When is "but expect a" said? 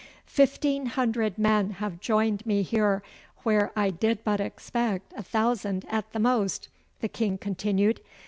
4.23-5.21